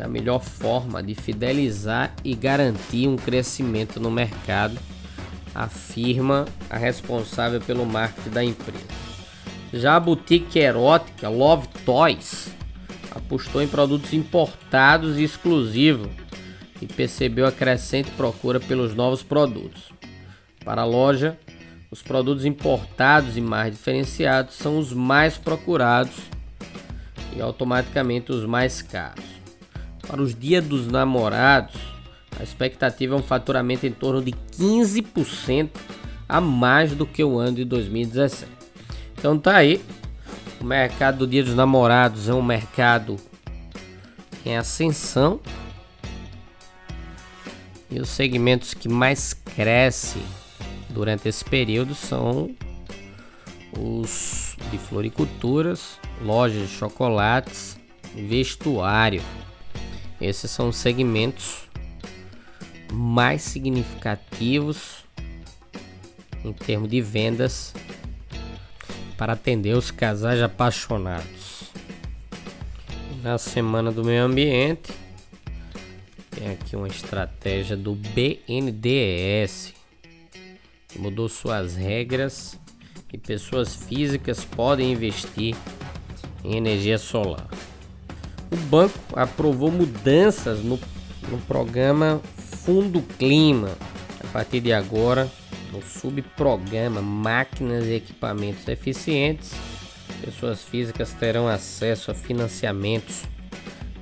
é 0.00 0.04
a 0.04 0.08
melhor 0.08 0.40
forma 0.40 1.02
de 1.02 1.14
fidelizar 1.14 2.14
e 2.24 2.34
garantir 2.34 3.06
um 3.06 3.16
crescimento 3.16 4.00
no 4.00 4.10
mercado, 4.10 4.78
afirma 5.54 6.46
a 6.70 6.78
responsável 6.78 7.60
pelo 7.60 7.84
marketing 7.84 8.30
da 8.30 8.42
empresa. 8.42 8.84
Já 9.72 9.96
a 9.96 10.00
boutique 10.00 10.58
erótica 10.58 11.28
Love 11.28 11.68
Toys 11.84 12.48
apostou 13.10 13.62
em 13.62 13.68
produtos 13.68 14.12
importados 14.12 15.18
e 15.18 15.24
exclusivos 15.24 16.08
e 16.80 16.86
percebeu 16.86 17.46
a 17.46 17.52
crescente 17.52 18.10
procura 18.12 18.58
pelos 18.58 18.94
novos 18.94 19.22
produtos. 19.22 19.92
Para 20.64 20.82
a 20.82 20.86
loja, 20.86 21.38
os 21.90 22.02
produtos 22.02 22.44
importados 22.44 23.36
e 23.36 23.40
mais 23.40 23.72
diferenciados 23.72 24.54
são 24.54 24.78
os 24.78 24.92
mais 24.92 25.36
procurados 25.36 26.16
e 27.36 27.40
automaticamente 27.40 28.32
os 28.32 28.44
mais 28.44 28.80
caros. 28.80 29.24
Para 30.06 30.22
os 30.22 30.34
dias 30.34 30.64
dos 30.64 30.86
namorados, 30.86 31.80
a 32.38 32.42
expectativa 32.42 33.14
é 33.14 33.18
um 33.18 33.22
faturamento 33.22 33.86
em 33.86 33.92
torno 33.92 34.22
de 34.22 34.32
15% 34.32 35.70
a 36.28 36.40
mais 36.40 36.94
do 36.94 37.04
que 37.04 37.22
o 37.22 37.38
ano 37.38 37.56
de 37.56 37.64
2017. 37.64 38.50
Então 39.18 39.38
tá 39.38 39.56
aí, 39.56 39.82
o 40.60 40.64
mercado 40.64 41.18
do 41.18 41.26
Dia 41.26 41.42
dos 41.42 41.54
Namorados 41.54 42.28
é 42.28 42.34
um 42.34 42.42
mercado 42.42 43.16
em 44.44 44.56
ascensão. 44.56 45.40
E 47.90 47.98
os 47.98 48.08
segmentos 48.10 48.74
que 48.74 48.88
mais 48.88 49.32
crescem 49.32 50.22
durante 50.90 51.28
esse 51.28 51.44
período 51.44 51.94
são 51.94 52.54
os 53.76 54.56
de 54.70 54.78
floriculturas, 54.78 55.98
lojas 56.22 56.68
de 56.68 56.74
chocolates, 56.74 57.78
vestuário. 58.14 59.22
Esses 60.20 60.50
são 60.50 60.68
os 60.68 60.76
segmentos 60.76 61.68
mais 62.92 63.42
significativos 63.42 65.04
em 66.44 66.52
termos 66.52 66.88
de 66.88 67.00
vendas 67.00 67.74
para 69.20 69.34
atender 69.34 69.76
os 69.76 69.90
casais 69.90 70.40
apaixonados. 70.40 71.64
Na 73.22 73.36
semana 73.36 73.92
do 73.92 74.02
meio 74.02 74.24
ambiente, 74.24 74.90
tem 76.30 76.52
aqui 76.52 76.74
uma 76.74 76.88
estratégia 76.88 77.76
do 77.76 77.94
BNDES 77.94 79.74
que 80.88 80.98
mudou 80.98 81.28
suas 81.28 81.76
regras 81.76 82.58
e 83.12 83.18
pessoas 83.18 83.74
físicas 83.74 84.42
podem 84.42 84.90
investir 84.90 85.54
em 86.42 86.56
energia 86.56 86.96
solar. 86.96 87.46
O 88.50 88.56
banco 88.56 88.98
aprovou 89.12 89.70
mudanças 89.70 90.64
no, 90.64 90.80
no 91.28 91.36
programa 91.42 92.22
Fundo 92.64 93.02
Clima. 93.18 93.76
A 94.24 94.26
partir 94.28 94.60
de 94.60 94.72
agora, 94.72 95.30
no 95.72 95.82
subprograma 95.82 97.00
Máquinas 97.00 97.86
e 97.86 97.94
Equipamentos 97.94 98.66
Eficientes, 98.66 99.52
pessoas 100.20 100.62
físicas 100.62 101.12
terão 101.14 101.48
acesso 101.48 102.10
a 102.10 102.14
financiamentos 102.14 103.24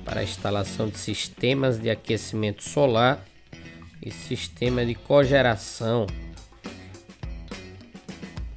para 0.03 0.21
a 0.21 0.23
instalação 0.23 0.87
de 0.89 0.97
sistemas 0.97 1.79
de 1.79 1.89
aquecimento 1.89 2.63
solar 2.63 3.23
e 4.01 4.11
sistema 4.11 4.85
de 4.85 4.95
cogeração. 4.95 6.07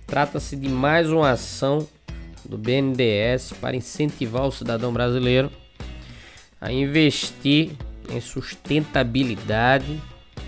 Trata-se 0.07 0.57
de 0.57 0.69
mais 0.69 1.11
uma 1.11 1.31
ação 1.31 1.87
do 2.45 2.59
BNDES 2.59 3.53
para 3.61 3.77
incentivar 3.77 4.47
o 4.47 4.53
cidadão 4.53 4.93
brasileiro 4.93 5.51
a 6.61 6.73
investir 6.73 7.73
em 8.11 8.21
sustentabilidade 8.21 10.01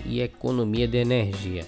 e 0.05 0.21
economia 0.21 0.87
de 0.87 0.97
energia. 0.97 1.65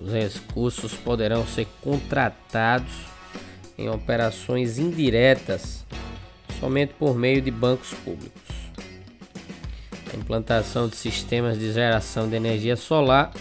Os 0.00 0.12
recursos 0.12 0.94
poderão 0.94 1.46
ser 1.46 1.68
contratados 1.82 2.92
em 3.76 3.88
operações 3.90 4.78
indiretas 4.78 5.84
somente 6.58 6.94
por 6.94 7.14
meio 7.14 7.40
de 7.40 7.50
bancos 7.50 7.92
públicos. 8.04 8.40
A 10.12 10.16
implantação 10.16 10.88
de 10.88 10.96
sistemas 10.96 11.58
de 11.58 11.72
geração 11.72 12.28
de 12.28 12.36
energia 12.36 12.76
solar 12.76 13.32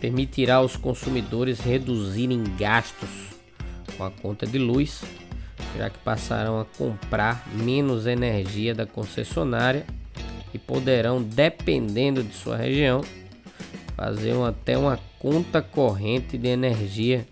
permitirá 0.00 0.56
aos 0.56 0.76
consumidores 0.76 1.60
reduzirem 1.60 2.44
gastos 2.58 3.08
com 3.96 4.04
a 4.04 4.10
conta 4.10 4.46
de 4.46 4.58
luz, 4.58 5.02
já 5.76 5.90
que 5.90 5.98
passarão 5.98 6.60
a 6.60 6.64
comprar 6.64 7.46
menos 7.52 8.06
energia 8.06 8.74
da 8.74 8.86
concessionária 8.86 9.86
e 10.54 10.58
poderão, 10.58 11.22
dependendo 11.22 12.22
de 12.22 12.34
sua 12.34 12.56
região, 12.56 13.02
fazer 13.96 14.34
até 14.42 14.76
uma 14.76 14.98
conta 15.18 15.62
corrente 15.62 16.36
de 16.36 16.48
energia 16.48 17.26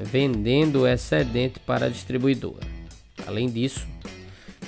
vendendo 0.00 0.80
o 0.80 0.88
excedente 0.88 1.60
para 1.60 1.86
a 1.86 1.88
distribuidora. 1.88 2.66
Além 3.26 3.48
disso, 3.48 3.86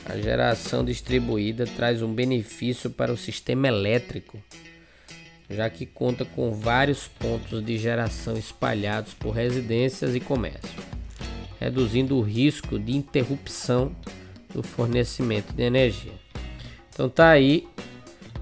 a 0.04 0.16
geração 0.16 0.84
distribuída 0.84 1.66
traz 1.66 2.00
um 2.00 2.12
benefício 2.12 2.88
para 2.88 3.12
o 3.12 3.16
sistema 3.16 3.66
elétrico, 3.66 4.40
já 5.50 5.68
que 5.68 5.84
conta 5.84 6.24
com 6.24 6.52
vários 6.52 7.08
pontos 7.08 7.64
de 7.64 7.76
geração 7.76 8.36
espalhados 8.36 9.14
por 9.14 9.30
residências 9.30 10.14
e 10.14 10.20
comércio, 10.20 10.80
reduzindo 11.58 12.16
o 12.16 12.22
risco 12.22 12.78
de 12.78 12.96
interrupção 12.96 13.94
do 14.54 14.62
fornecimento 14.62 15.52
de 15.52 15.62
energia. 15.62 16.14
Então 16.88 17.08
tá 17.08 17.30
aí, 17.30 17.66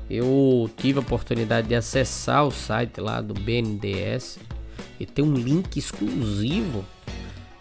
eu 0.08 0.70
tive 0.76 0.98
a 0.98 1.02
oportunidade 1.02 1.68
de 1.68 1.74
acessar 1.74 2.46
o 2.46 2.50
site 2.50 3.00
lá 3.00 3.20
do 3.20 3.34
BNDES 3.34 4.38
e 5.00 5.06
tem 5.06 5.24
um 5.24 5.34
link 5.34 5.76
exclusivo 5.76 6.84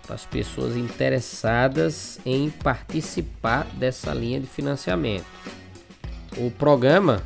para 0.05 0.15
as 0.15 0.25
pessoas 0.25 0.75
interessadas 0.75 2.19
em 2.25 2.49
participar 2.49 3.65
dessa 3.75 4.13
linha 4.13 4.39
de 4.39 4.47
financiamento. 4.47 5.25
O 6.37 6.51
programa 6.51 7.23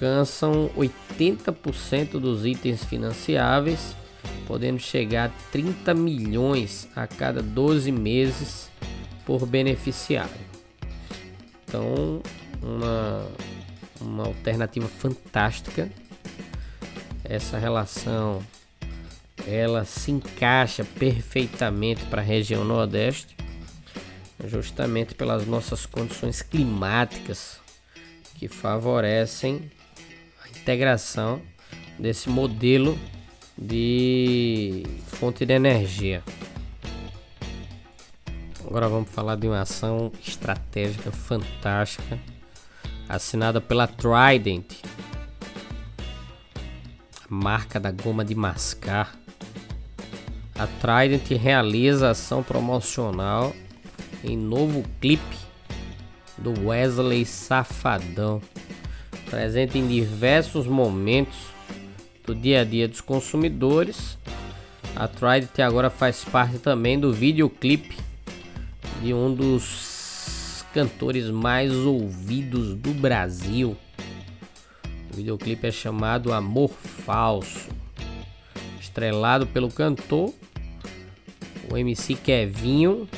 alcançam 0.00 0.70
80% 0.76 2.12
dos 2.12 2.46
itens 2.46 2.84
financiáveis, 2.84 3.96
podendo 4.46 4.78
chegar 4.78 5.28
a 5.28 5.50
30 5.50 5.92
milhões 5.94 6.88
a 6.94 7.06
cada 7.06 7.42
12 7.42 7.90
meses 7.90 8.70
por 9.26 9.44
beneficiário. 9.46 10.30
Então, 11.64 12.22
uma, 12.62 13.26
uma 14.00 14.26
alternativa 14.26 14.86
fantástica. 14.88 15.90
Essa 17.24 17.58
relação 17.58 18.42
ela 19.46 19.84
se 19.84 20.10
encaixa 20.10 20.84
perfeitamente 20.84 22.04
para 22.06 22.20
a 22.20 22.24
região 22.24 22.64
Nordeste, 22.64 23.36
justamente 24.46 25.14
pelas 25.14 25.46
nossas 25.46 25.86
condições 25.86 26.42
climáticas 26.42 27.60
que 28.34 28.48
favorecem 28.48 29.70
a 30.42 30.48
integração 30.48 31.40
desse 31.98 32.28
modelo 32.28 32.98
de 33.56 34.84
fonte 35.06 35.44
de 35.44 35.52
energia. 35.52 36.22
Agora 38.66 38.88
vamos 38.88 39.10
falar 39.10 39.36
de 39.36 39.46
uma 39.46 39.60
ação 39.60 40.12
estratégica 40.24 41.10
fantástica 41.10 42.18
assinada 43.10 43.60
pela 43.60 43.86
Trident, 43.86 44.72
marca 47.28 47.78
da 47.78 47.90
goma 47.90 48.24
de 48.24 48.34
mascar 48.34 49.20
a 50.60 50.66
Trident 50.66 51.26
realiza 51.40 52.10
ação 52.10 52.42
promocional 52.42 53.56
em 54.22 54.36
novo 54.36 54.84
clipe 55.00 55.38
do 56.36 56.66
Wesley 56.66 57.24
Safadão, 57.24 58.42
presente 59.30 59.78
em 59.78 59.88
diversos 59.88 60.66
momentos 60.66 61.38
do 62.26 62.34
dia 62.34 62.60
a 62.60 62.64
dia 62.64 62.86
dos 62.86 63.00
consumidores. 63.00 64.18
A 64.94 65.08
Trident 65.08 65.60
agora 65.60 65.88
faz 65.88 66.22
parte 66.26 66.58
também 66.58 67.00
do 67.00 67.10
videoclipe 67.10 67.96
de 69.02 69.14
um 69.14 69.34
dos 69.34 69.62
cantores 70.72 71.30
mais 71.30 71.72
ouvidos 71.72 72.74
do 72.74 72.92
Brasil. 72.94 73.76
O 75.12 75.16
videoclipe 75.16 75.66
é 75.66 75.70
chamado 75.70 76.32
Amor 76.32 76.70
Falso, 76.70 77.68
estrelado 78.80 79.46
pelo 79.46 79.70
cantor 79.70 80.32
o 81.70 81.78
MC 81.78 82.14
Kevinho 82.14 83.08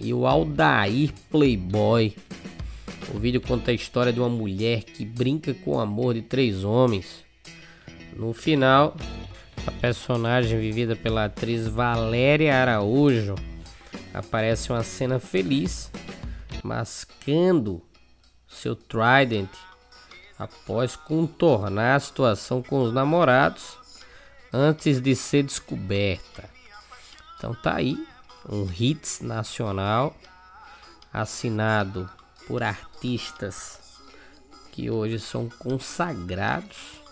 e 0.00 0.12
o 0.12 0.26
Aldair 0.26 1.12
Playboy. 1.30 2.14
O 3.14 3.18
vídeo 3.18 3.40
conta 3.40 3.70
a 3.70 3.74
história 3.74 4.12
de 4.12 4.18
uma 4.18 4.28
mulher 4.28 4.82
que 4.82 5.04
brinca 5.04 5.54
com 5.54 5.76
o 5.76 5.80
amor 5.80 6.14
de 6.14 6.22
três 6.22 6.64
homens. 6.64 7.24
No 8.16 8.32
final, 8.32 8.96
a 9.66 9.70
personagem 9.70 10.58
vivida 10.58 10.96
pela 10.96 11.26
atriz 11.26 11.68
Valéria 11.68 12.56
Araújo 12.56 13.36
aparece 14.12 14.72
uma 14.72 14.82
cena 14.82 15.18
feliz, 15.18 15.90
mascando 16.62 17.82
seu 18.48 18.76
Trident 18.76 19.50
após 20.38 20.96
contornar 20.96 21.96
a 21.96 22.00
situação 22.00 22.62
com 22.62 22.82
os 22.82 22.92
namorados 22.92 23.76
antes 24.52 25.00
de 25.00 25.14
ser 25.14 25.44
descoberta. 25.44 26.48
Então 27.36 27.54
tá 27.54 27.76
aí 27.76 27.96
um 28.48 28.68
hits 28.70 29.20
nacional 29.20 30.16
assinado 31.12 32.10
por 32.46 32.62
artistas 32.62 33.80
que 34.72 34.90
hoje 34.90 35.18
são 35.20 35.48
consagrados 35.48 37.02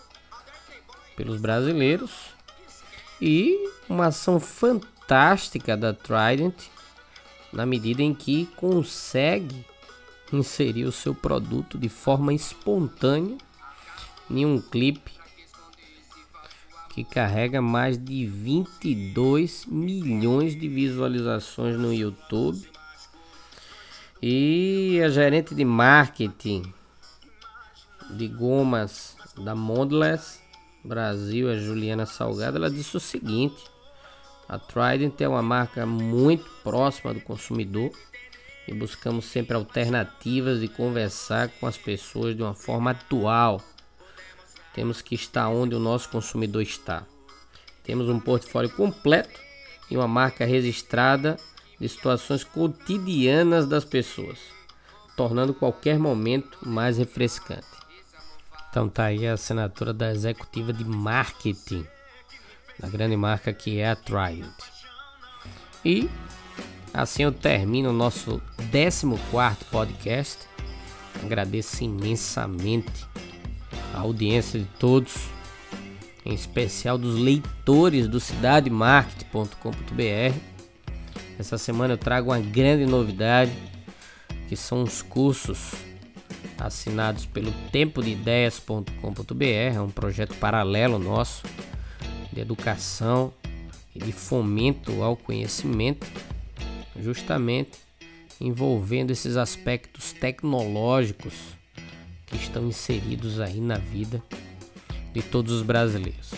pelos 1.15 1.39
brasileiros 1.39 2.11
e 3.21 3.69
uma 3.87 4.07
ação 4.07 4.39
fantástica 4.39 5.77
da 5.77 5.93
Trident 5.93 6.55
na 7.51 7.65
medida 7.65 8.01
em 8.01 8.13
que 8.13 8.45
consegue 8.55 9.65
inserir 10.31 10.85
o 10.85 10.91
seu 10.91 11.13
produto 11.13 11.77
de 11.77 11.89
forma 11.89 12.33
espontânea 12.33 13.37
em 14.29 14.45
um 14.45 14.61
clipe 14.61 15.11
que 16.93 17.03
carrega 17.03 17.61
mais 17.61 17.97
de 17.97 18.25
22 18.25 19.65
milhões 19.65 20.59
de 20.59 20.67
visualizações 20.67 21.77
no 21.77 21.93
YouTube. 21.93 22.69
E 24.21 25.01
a 25.03 25.09
gerente 25.09 25.55
de 25.55 25.65
marketing 25.65 26.63
de 28.11 28.27
gomas 28.27 29.15
da 29.37 29.55
Modless 29.55 30.41
Brasil, 30.83 31.49
a 31.49 31.55
Juliana 31.55 32.05
Salgado, 32.05 32.57
ela 32.57 32.69
disse 32.69 32.95
o 32.97 32.99
seguinte: 32.99 33.63
a 34.51 34.59
Trident 34.59 35.19
é 35.19 35.27
uma 35.27 35.41
marca 35.41 35.85
muito 35.85 36.47
próxima 36.61 37.13
do 37.13 37.21
consumidor 37.21 37.91
e 38.67 38.73
buscamos 38.73 39.25
sempre 39.25 39.55
alternativas 39.55 40.59
de 40.59 40.67
conversar 40.67 41.49
com 41.59 41.65
as 41.65 41.77
pessoas 41.77 42.35
de 42.35 42.43
uma 42.43 42.53
forma 42.53 42.91
atual 42.91 43.59
temos 44.73 45.01
que 45.01 45.15
estar 45.15 45.49
onde 45.49 45.75
o 45.75 45.79
nosso 45.79 46.09
consumidor 46.09 46.61
está. 46.61 47.03
Temos 47.83 48.07
um 48.07 48.19
portfólio 48.19 48.69
completo 48.69 49.39
e 49.89 49.97
uma 49.97 50.07
marca 50.07 50.45
registrada 50.45 51.37
de 51.79 51.89
situações 51.89 52.43
cotidianas 52.43 53.67
das 53.67 53.83
pessoas, 53.83 54.39
tornando 55.17 55.53
qualquer 55.53 55.99
momento 55.99 56.57
mais 56.61 56.97
refrescante. 56.97 57.67
Então 58.69 58.87
tá 58.87 59.05
aí 59.05 59.27
a 59.27 59.33
assinatura 59.33 59.93
da 59.93 60.11
executiva 60.11 60.71
de 60.71 60.85
marketing 60.85 61.85
da 62.81 62.89
grande 62.89 63.15
marca 63.15 63.53
que 63.53 63.79
é 63.79 63.91
a 63.91 63.95
Trident. 63.95 64.51
E 65.85 66.09
assim 66.93 67.23
eu 67.23 67.31
termino 67.31 67.91
o 67.91 67.93
nosso 67.93 68.41
14 68.71 69.07
podcast. 69.69 70.39
Agradeço 71.23 71.83
imensamente 71.83 73.05
a 73.93 73.99
audiência 73.99 74.59
de 74.59 74.65
todos, 74.79 75.29
em 76.25 76.33
especial 76.33 76.97
dos 76.97 77.19
leitores 77.19 78.07
do 78.07 78.19
cidademarket.com.br. 78.19 80.35
Essa 81.37 81.57
semana 81.57 81.93
eu 81.93 81.97
trago 81.97 82.31
uma 82.31 82.39
grande 82.39 82.85
novidade, 82.85 83.51
que 84.47 84.55
são 84.55 84.83
os 84.83 85.01
cursos 85.01 85.73
assinados 86.57 87.25
pelo 87.25 87.51
tempodideias.com.br, 87.71 89.43
é 89.43 89.81
um 89.81 89.89
projeto 89.89 90.35
paralelo 90.35 90.99
nosso 90.99 91.43
de 92.31 92.39
educação 92.39 93.33
e 93.93 93.99
de 93.99 94.11
fomento 94.11 95.03
ao 95.03 95.15
conhecimento, 95.15 96.07
justamente 96.99 97.77
envolvendo 98.39 99.11
esses 99.11 99.37
aspectos 99.37 100.13
tecnológicos 100.13 101.33
que 102.25 102.37
estão 102.37 102.67
inseridos 102.67 103.39
aí 103.39 103.59
na 103.59 103.77
vida 103.77 104.23
de 105.13 105.21
todos 105.21 105.53
os 105.53 105.61
brasileiros. 105.61 106.31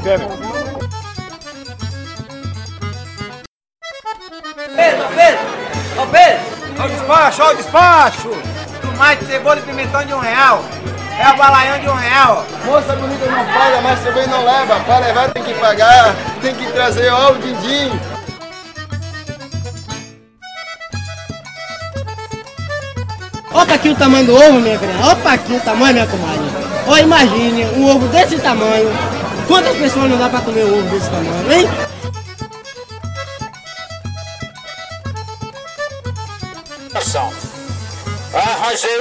Despacho, 7.14 7.44
ó 7.44 7.52
o 7.52 7.56
despacho! 7.56 8.30
Tomate, 8.82 9.26
cebola 9.26 9.60
e 9.60 9.62
pimentão 9.62 10.04
de 10.04 10.14
um 10.14 10.20
real. 10.20 10.64
É 11.20 11.30
o 11.30 11.38
balaião 11.38 11.80
de 11.80 11.88
um 11.88 11.94
real. 11.94 12.46
Moça 12.66 12.96
bonita 12.96 13.26
não 13.28 13.46
paga, 13.46 13.82
mas 13.82 14.00
também 14.00 14.28
não 14.28 14.44
leva. 14.44 14.80
Para 14.80 15.00
levar 15.00 15.30
tem 15.30 15.44
que 15.44 15.54
pagar, 15.54 16.16
tem 16.42 16.56
que 16.56 16.66
trazer 16.72 17.10
ó 17.12 17.32
o 17.32 17.36
din-din. 17.36 17.92
Opa 23.52 23.74
aqui 23.76 23.90
o 23.90 23.96
tamanho 23.96 24.26
do 24.26 24.36
ovo, 24.36 24.60
minha 24.60 24.80
filha. 24.80 25.12
Opa 25.12 25.34
aqui 25.34 25.54
o 25.54 25.60
tamanho, 25.60 25.94
minha 25.94 26.08
comadre. 26.08 26.52
Ó, 26.88 26.98
imagine 26.98 27.66
um 27.78 27.96
ovo 27.96 28.08
desse 28.08 28.40
tamanho. 28.40 28.92
Quantas 29.48 29.78
pessoas 29.78 30.10
não 30.10 30.18
dá 30.18 30.30
pra 30.30 30.42
comer 30.42 30.64
um 30.66 30.80
ovo 30.80 30.90
desse 30.90 31.10
tamanho, 31.10 31.52
hein? 31.52 31.70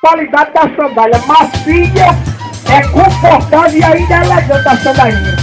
Qualidade 0.00 0.50
da 0.54 0.62
sandália 0.62 1.18
macia, 1.26 2.06
é 2.70 2.82
confortável 2.88 3.78
e 3.78 3.84
ainda 3.84 4.14
é 4.14 4.24
elegante 4.24 4.68
a 4.68 4.76
sandalinha. 4.78 5.36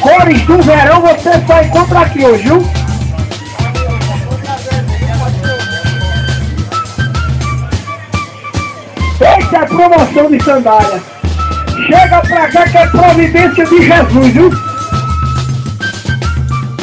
Cores 0.00 0.42
do 0.46 0.62
verão 0.62 1.00
você 1.00 1.30
só 1.46 1.62
encontra 1.62 2.00
aqui 2.00 2.24
hoje, 2.24 2.42
viu? 2.42 2.58
Essa 9.20 9.56
é 9.56 9.60
a 9.60 9.66
promoção 9.66 10.30
de 10.30 10.42
sandália. 10.42 11.02
Chega 11.86 12.20
pra 12.22 12.48
cá 12.48 12.68
que 12.68 12.78
é 12.78 12.86
providência 12.88 13.64
de 13.64 13.82
Jesus, 13.82 14.32
viu? 14.32 14.69